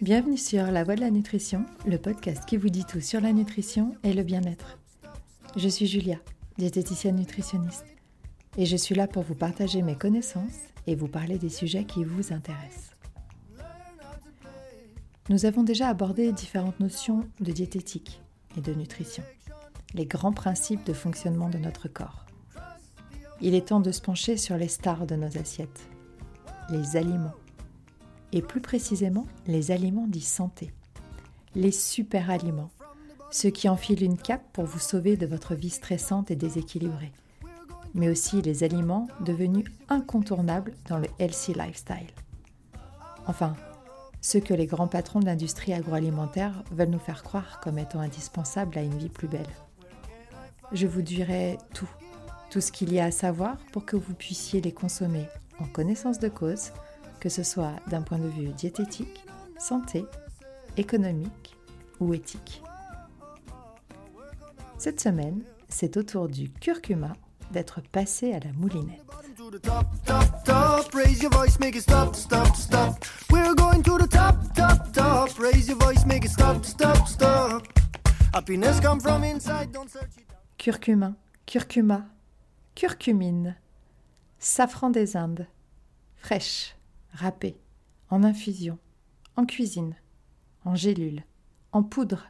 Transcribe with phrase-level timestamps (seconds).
[0.00, 3.32] Bienvenue sur La Voix de la Nutrition, le podcast qui vous dit tout sur la
[3.32, 4.78] nutrition et le bien-être.
[5.56, 6.18] Je suis Julia,
[6.58, 7.86] diététicienne nutritionniste,
[8.56, 12.04] et je suis là pour vous partager mes connaissances et vous parler des sujets qui
[12.04, 12.94] vous intéressent.
[15.28, 18.20] Nous avons déjà abordé différentes notions de diététique
[18.56, 19.24] et de nutrition,
[19.94, 22.26] les grands principes de fonctionnement de notre corps.
[23.40, 25.88] Il est temps de se pencher sur les stars de nos assiettes,
[26.70, 27.34] les aliments,
[28.32, 30.72] et plus précisément les aliments dits santé,
[31.54, 32.70] les super aliments,
[33.30, 37.12] ceux qui enfilent une cape pour vous sauver de votre vie stressante et déséquilibrée,
[37.94, 42.10] mais aussi les aliments devenus incontournables dans le healthy lifestyle.
[43.26, 43.54] Enfin,
[44.20, 48.76] ceux que les grands patrons de l'industrie agroalimentaire veulent nous faire croire comme étant indispensables
[48.78, 49.46] à une vie plus belle.
[50.72, 51.88] Je vous dirai tout,
[52.50, 55.26] tout ce qu'il y a à savoir pour que vous puissiez les consommer
[55.60, 56.72] en connaissance de cause,
[57.20, 59.24] que ce soit d'un point de vue diététique,
[59.58, 60.04] santé,
[60.76, 61.56] économique
[62.00, 62.62] ou éthique.
[64.78, 67.12] Cette semaine, c'est au tour du curcuma
[67.50, 69.02] d'être passé à la moulinette.
[80.58, 81.14] Curcuma,
[81.46, 82.06] curcuma,
[82.74, 83.56] curcumine,
[84.38, 85.46] safran des Indes,
[86.16, 86.76] fraîche,
[87.12, 87.56] râpée,
[88.10, 88.78] en infusion,
[89.36, 89.94] en cuisine,
[90.64, 91.24] en gélule,
[91.72, 92.28] en poudre.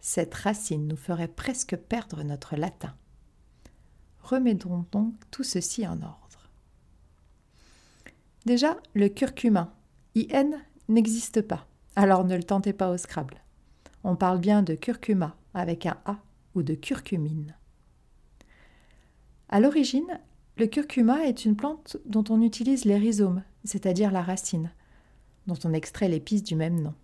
[0.00, 2.94] Cette racine nous ferait presque perdre notre latin.
[4.22, 6.50] Remettons donc tout ceci en ordre.
[8.44, 9.74] Déjà, le curcuma,
[10.14, 10.50] IN,
[10.88, 13.42] n'existe pas, alors ne le tentez pas au Scrabble.
[14.04, 16.18] On parle bien de curcuma avec un A
[16.54, 17.56] ou de curcumine.
[19.48, 20.20] À l'origine,
[20.56, 24.70] le curcuma est une plante dont on utilise les rhizomes, c'est-à-dire la racine,
[25.46, 26.94] dont on extrait l'épice du même nom.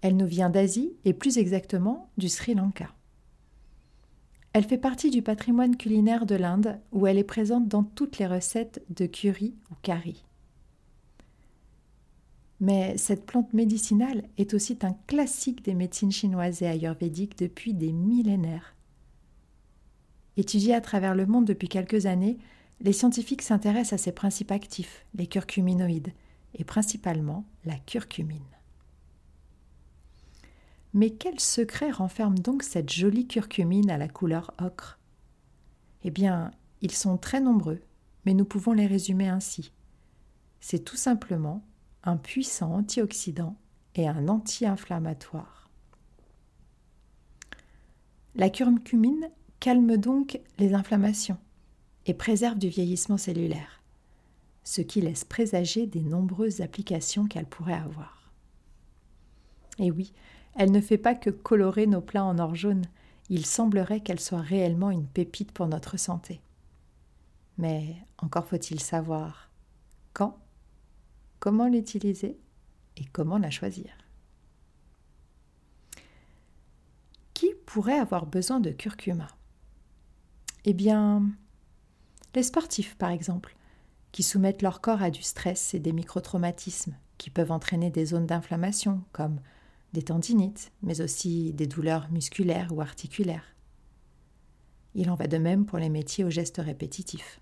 [0.00, 2.94] Elle nous vient d'Asie et plus exactement du Sri Lanka.
[4.54, 8.26] Elle fait partie du patrimoine culinaire de l'Inde où elle est présente dans toutes les
[8.26, 10.24] recettes de curry ou curry.
[12.60, 17.92] Mais cette plante médicinale est aussi un classique des médecines chinoises et ayurvédiques depuis des
[17.92, 18.74] millénaires.
[20.38, 22.38] Étudiée à travers le monde depuis quelques années,
[22.80, 26.12] les scientifiques s'intéressent à ses principes actifs, les curcuminoïdes,
[26.54, 28.38] et principalement la curcumine.
[30.94, 35.00] Mais quel secret renferme donc cette jolie curcumine à la couleur ocre?
[36.04, 37.80] Eh bien, ils sont très nombreux,
[38.24, 39.72] mais nous pouvons les résumer ainsi.
[40.60, 41.64] C'est tout simplement
[42.04, 43.56] un puissant antioxydant
[43.96, 45.68] et un anti-inflammatoire.
[48.36, 51.38] La curcumine calme donc les inflammations
[52.06, 53.82] et préserve du vieillissement cellulaire,
[54.64, 58.32] ce qui laisse présager des nombreuses applications qu'elle pourrait avoir.
[59.78, 60.12] Et oui,
[60.54, 62.84] elle ne fait pas que colorer nos plats en or jaune,
[63.30, 66.40] il semblerait qu'elle soit réellement une pépite pour notre santé.
[67.58, 69.50] Mais encore faut-il savoir
[70.14, 70.38] quand,
[71.38, 72.38] comment l'utiliser
[72.96, 73.90] et comment la choisir.
[77.34, 79.28] Qui pourrait avoir besoin de curcuma?
[80.64, 81.22] Eh bien,
[82.34, 83.56] les sportifs, par exemple,
[84.12, 88.26] qui soumettent leur corps à du stress et des microtraumatismes qui peuvent entraîner des zones
[88.26, 89.40] d'inflammation comme
[89.92, 93.54] des tendinites, mais aussi des douleurs musculaires ou articulaires.
[94.94, 97.40] Il en va de même pour les métiers aux gestes répétitifs.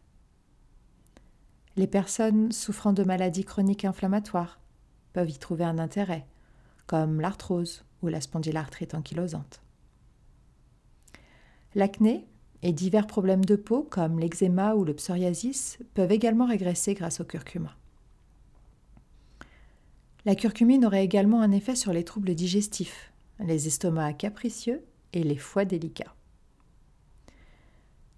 [1.77, 4.61] Les personnes souffrant de maladies chroniques inflammatoires
[5.13, 6.27] peuvent y trouver un intérêt,
[6.87, 9.61] comme l'arthrose ou la spondylarthrite ankylosante.
[11.75, 12.27] L'acné
[12.67, 17.25] et divers problèmes de peau comme l'eczéma ou le psoriasis peuvent également régresser grâce au
[17.25, 17.77] curcuma.
[20.25, 25.37] La curcumine aurait également un effet sur les troubles digestifs, les estomacs capricieux et les
[25.37, 26.17] foies délicats.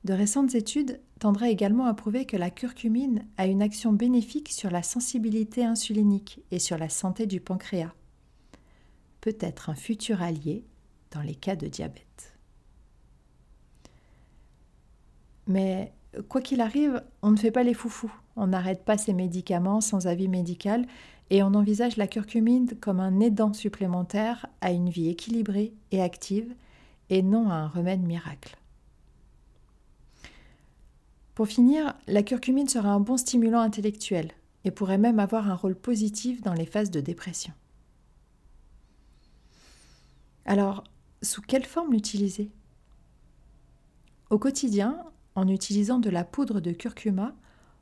[0.05, 4.71] De récentes études tendraient également à prouver que la curcumine a une action bénéfique sur
[4.71, 7.93] la sensibilité insulinique et sur la santé du pancréas.
[9.21, 10.65] Peut-être un futur allié
[11.11, 12.38] dans les cas de diabète.
[15.49, 15.93] Mais
[16.29, 18.15] quoi qu'il arrive, on ne fait pas les foufous.
[18.37, 20.87] On n'arrête pas ces médicaments sans avis médical
[21.31, 26.55] et on envisage la curcumine comme un aidant supplémentaire à une vie équilibrée et active
[27.11, 28.57] et non à un remède miracle.
[31.35, 34.33] Pour finir, la curcumine sera un bon stimulant intellectuel
[34.65, 37.53] et pourrait même avoir un rôle positif dans les phases de dépression.
[40.45, 40.85] Alors,
[41.23, 42.51] sous quelle forme l'utiliser?
[44.31, 45.05] Au quotidien,
[45.39, 47.35] en utilisant de la poudre de curcuma,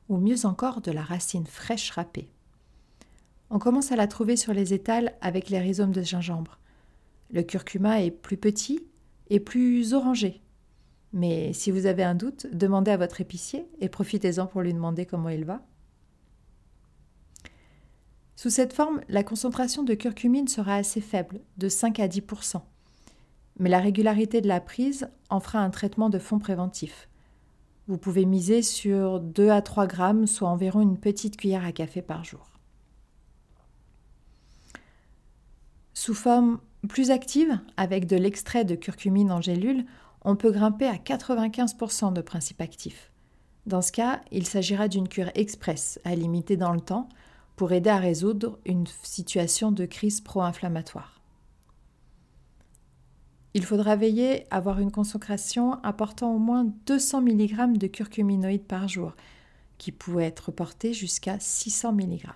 [0.09, 2.31] ou mieux encore de la racine fraîche râpée.
[3.51, 6.59] On commence à la trouver sur les étals avec les rhizomes de gingembre.
[7.31, 8.85] Le curcuma est plus petit
[9.31, 10.43] et plus orangé.
[11.13, 15.07] Mais si vous avez un doute, demandez à votre épicier et profitez-en pour lui demander
[15.07, 15.67] comment il va.
[18.37, 22.61] Sous cette forme, la concentration de curcumine sera assez faible, de 5 à 10%
[23.59, 27.09] mais la régularité de la prise en fera un traitement de fond préventif.
[27.89, 32.03] Vous pouvez miser sur 2 à 3 grammes, soit environ une petite cuillère à café
[32.03, 32.51] par jour.
[35.95, 39.87] Sous forme plus active, avec de l'extrait de curcumine en gélule,
[40.23, 43.13] on peut grimper à 95% de principe actif.
[43.67, 47.09] Dans ce cas, il s'agira d'une cure express à limiter dans le temps
[47.57, 51.16] pour aider à résoudre une situation de crise pro-inflammatoire.
[53.57, 58.87] Il faudra veiller à avoir une concentration apportant au moins 200 mg de curcuminoïdes par
[58.87, 59.17] jour,
[59.79, 62.27] qui pourrait être portée jusqu'à 600 mg.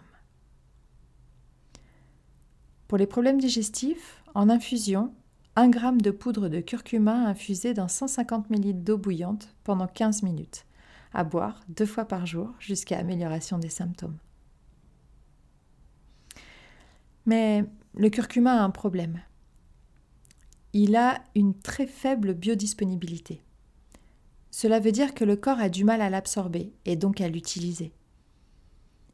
[2.89, 5.13] Pour les problèmes digestifs, en infusion,
[5.57, 10.65] 1 g de poudre de curcuma infusée dans 150 ml d'eau bouillante pendant 15 minutes,
[11.13, 14.17] à boire deux fois par jour jusqu'à amélioration des symptômes.
[17.27, 19.21] Mais le curcuma a un problème.
[20.73, 23.43] Il a une très faible biodisponibilité.
[24.51, 27.93] Cela veut dire que le corps a du mal à l'absorber et donc à l'utiliser.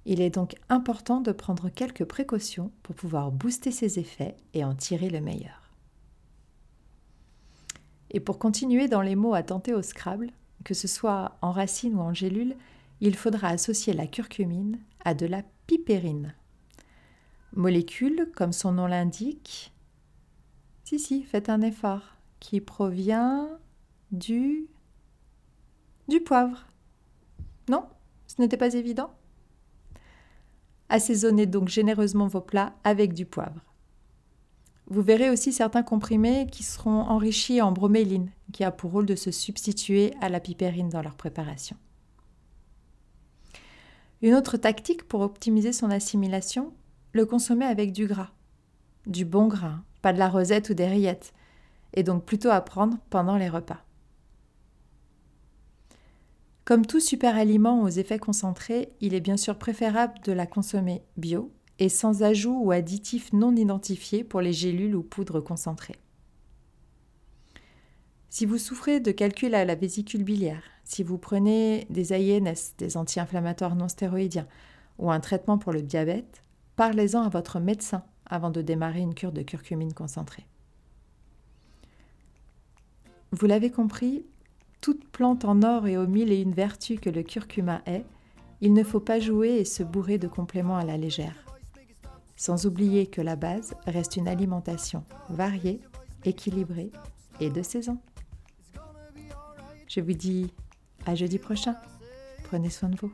[0.04, 4.74] Il est donc important de prendre quelques précautions pour pouvoir booster ses effets et en
[4.74, 5.72] tirer le meilleur.
[8.10, 10.30] Et pour continuer dans les mots à tenter au Scrabble,
[10.64, 12.54] que ce soit en racine ou en gélule,
[13.00, 16.34] il faudra associer la curcumine à de la pipérine.
[17.52, 19.72] Molécule, comme son nom l'indique,
[20.86, 23.48] si, si, faites un effort, qui provient
[24.12, 24.68] du...
[26.06, 26.64] du poivre.
[27.68, 27.86] Non
[28.28, 29.10] Ce n'était pas évident
[30.88, 33.74] Assaisonnez donc généreusement vos plats avec du poivre.
[34.86, 39.16] Vous verrez aussi certains comprimés qui seront enrichis en broméline, qui a pour rôle de
[39.16, 41.76] se substituer à la pipérine dans leur préparation.
[44.22, 46.72] Une autre tactique pour optimiser son assimilation,
[47.10, 48.30] le consommer avec du gras.
[49.06, 51.34] Du bon grain, pas de la rosette ou des rillettes,
[51.92, 53.84] et donc plutôt à prendre pendant les repas.
[56.64, 61.02] Comme tout super aliment aux effets concentrés, il est bien sûr préférable de la consommer
[61.16, 61.50] bio
[61.80, 65.98] et sans ajout ou additifs non identifiés pour les gélules ou poudres concentrées.
[68.28, 72.96] Si vous souffrez de calcul à la vésicule biliaire, si vous prenez des AINS, des
[72.96, 74.46] anti-inflammatoires non stéroïdiens,
[75.00, 76.44] ou un traitement pour le diabète,
[76.76, 80.46] parlez-en à votre médecin avant de démarrer une cure de curcumine concentrée.
[83.32, 84.24] Vous l'avez compris,
[84.80, 88.04] toute plante en or et aux mille et une vertus que le curcuma est,
[88.60, 91.44] il ne faut pas jouer et se bourrer de compléments à la légère.
[92.36, 95.80] Sans oublier que la base reste une alimentation variée,
[96.24, 96.92] équilibrée
[97.40, 97.98] et de saison.
[99.88, 100.52] Je vous dis
[101.06, 101.76] à jeudi prochain.
[102.44, 103.12] Prenez soin de vous.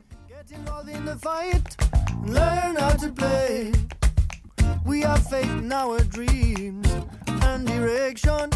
[4.85, 6.87] We have faith in our dreams
[7.27, 8.49] and direction.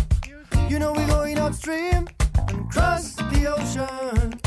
[0.70, 2.08] You know we're going upstream
[2.50, 4.47] and cross the ocean.